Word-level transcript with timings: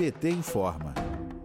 PT 0.00 0.30
informa. 0.30 0.94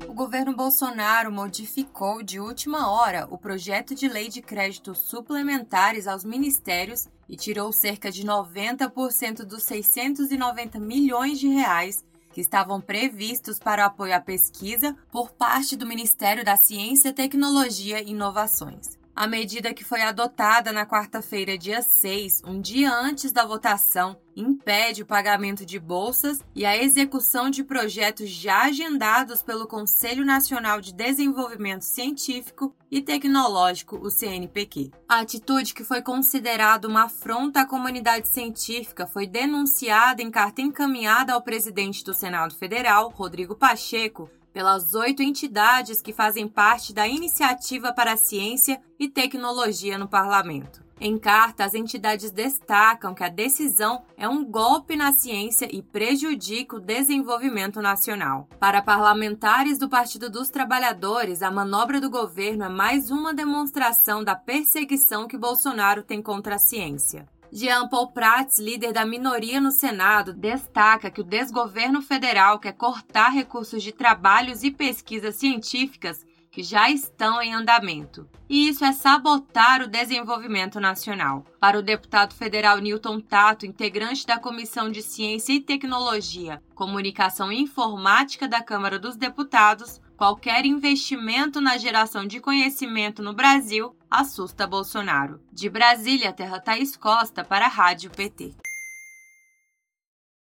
O 0.08 0.14
governo 0.14 0.56
Bolsonaro 0.56 1.30
modificou 1.30 2.24
de 2.24 2.40
última 2.40 2.90
hora 2.90 3.28
o 3.30 3.38
projeto 3.38 3.94
de 3.94 4.08
lei 4.08 4.30
de 4.30 4.42
créditos 4.42 5.00
suplementares 5.00 6.08
aos 6.08 6.24
ministérios 6.24 7.06
e 7.28 7.36
tirou 7.36 7.74
cerca 7.74 8.10
de 8.10 8.26
90% 8.26 9.44
dos 9.44 9.64
690 9.64 10.80
milhões 10.80 11.38
de 11.38 11.50
reais 11.50 12.02
que 12.32 12.40
estavam 12.40 12.80
previstos 12.80 13.60
para 13.60 13.84
o 13.84 13.88
apoio 13.88 14.16
à 14.16 14.22
pesquisa 14.22 14.96
por 15.12 15.32
parte 15.32 15.76
do 15.76 15.86
Ministério 15.86 16.46
da 16.46 16.56
Ciência, 16.56 17.12
Tecnologia 17.12 18.02
e 18.02 18.12
Inovações. 18.12 18.98
A 19.16 19.28
medida 19.28 19.74
que 19.74 19.86
foi 19.86 20.02
adotada 20.02 20.74
na 20.74 20.86
quarta-feira, 20.86 21.58
dia 21.58 21.82
6, 21.82 22.42
um 22.46 22.60
dia 22.60 22.94
antes 22.94 23.32
da 23.32 23.46
votação, 23.46 24.18
impede 24.36 25.04
o 25.04 25.06
pagamento 25.06 25.66
de 25.66 25.80
bolsas 25.80 26.44
e 26.54 26.66
a 26.66 26.76
execução 26.76 27.50
de 27.50 27.64
projetos 27.64 28.30
já 28.30 28.64
agendados 28.64 29.42
pelo 29.42 29.68
Conselho 29.68 30.26
Nacional 30.26 30.82
de 30.82 30.94
Desenvolvimento 30.94 31.84
Científico 31.84 32.76
e 32.92 33.02
Tecnológico, 33.02 33.96
o 33.96 34.10
CNPq. 34.10 34.92
A 35.08 35.22
atitude, 35.22 35.74
que 35.74 35.86
foi 35.86 36.02
considerada 36.02 36.86
uma 36.86 37.06
afronta 37.06 37.62
à 37.62 37.66
comunidade 37.66 38.28
científica, 38.28 39.08
foi 39.08 39.26
denunciada 39.26 40.22
em 40.22 40.30
carta 40.30 40.62
encaminhada 40.62 41.32
ao 41.32 41.42
presidente 41.42 42.04
do 42.04 42.14
Senado 42.14 42.54
Federal, 42.54 43.08
Rodrigo 43.16 43.56
Pacheco, 43.56 44.30
pelas 44.56 44.94
oito 44.94 45.22
entidades 45.22 46.02
que 46.02 46.14
fazem 46.14 46.48
parte 46.48 46.94
da 46.94 47.06
Iniciativa 47.06 47.92
para 47.92 48.14
a 48.14 48.18
Ciência 48.18 48.82
e 48.98 49.10
Tecnologia 49.10 49.98
no 49.98 50.08
Parlamento. 50.08 50.82
Em 50.98 51.20
carta, 51.20 51.66
as 51.66 51.74
entidades 51.74 52.32
destacam 52.32 53.14
que 53.14 53.22
a 53.22 53.28
decisão 53.28 54.04
é 54.16 54.30
um 54.30 54.46
golpe 54.46 54.96
na 54.96 55.12
ciência 55.12 55.68
e 55.70 55.82
prejudica 55.82 56.78
o 56.78 56.80
desenvolvimento 56.80 57.82
nacional. 57.82 58.48
Para 58.58 58.82
parlamentares 58.82 59.78
do 59.78 59.90
Partido 59.90 60.30
dos 60.30 60.50
Trabalhadores, 60.50 61.44
a 61.44 61.52
manobra 61.52 62.00
do 62.00 62.10
governo 62.10 62.64
é 62.64 62.70
mais 62.70 63.12
uma 63.12 63.34
demonstração 63.34 64.24
da 64.24 64.36
perseguição 64.36 65.28
que 65.28 65.38
Bolsonaro 65.38 66.02
tem 66.02 66.22
contra 66.22 66.56
a 66.56 66.60
ciência. 66.60 67.28
Jean 67.58 67.88
Paul 67.88 68.08
Prats, 68.08 68.60
líder 68.60 68.92
da 68.92 69.06
minoria 69.06 69.62
no 69.62 69.72
Senado, 69.72 70.34
destaca 70.34 71.10
que 71.10 71.22
o 71.22 71.24
desgoverno 71.24 72.02
federal 72.02 72.60
quer 72.60 72.74
cortar 72.74 73.30
recursos 73.30 73.82
de 73.82 73.94
trabalhos 73.94 74.62
e 74.62 74.70
pesquisas 74.70 75.36
científicas 75.36 76.26
que 76.52 76.62
já 76.62 76.90
estão 76.90 77.42
em 77.42 77.54
andamento. 77.54 78.30
E 78.50 78.68
isso 78.68 78.84
é 78.84 78.92
sabotar 78.92 79.82
o 79.82 79.88
desenvolvimento 79.88 80.82
nacional. 80.82 81.46
Para 81.58 81.80
o 81.80 81.82
deputado 81.82 82.34
federal 82.34 82.80
Newton 82.80 83.22
Tato, 83.22 83.66
integrante 83.66 84.28
da 84.28 84.38
Comissão 84.38 84.92
de 84.92 85.02
Ciência 85.02 85.54
e 85.54 85.62
Tecnologia, 85.62 86.62
Comunicação 86.76 87.54
e 87.54 87.62
Informática 87.62 88.50
da 88.50 88.62
Câmara 88.62 89.00
dos 89.00 89.16
Deputados, 89.16 90.02
qualquer 90.18 90.66
investimento 90.66 91.62
na 91.62 91.78
geração 91.78 92.28
de 92.28 92.42
conhecimento 92.42 93.24
no 93.24 93.34
Brasil 93.34 93.96
assusta 94.20 94.68
Bolsonaro. 94.68 95.40
De 95.52 95.70
Brasília, 95.70 96.34
Terra 96.34 96.60
Thaís 96.60 96.96
Costa 96.96 97.44
para 97.44 97.66
a 97.66 97.70
Rádio 97.70 98.10
PT. 98.12 98.54